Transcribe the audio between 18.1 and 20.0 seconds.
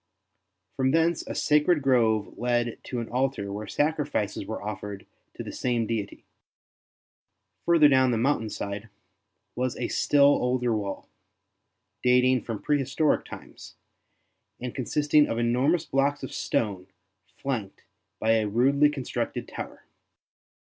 by a rudely constructed tower.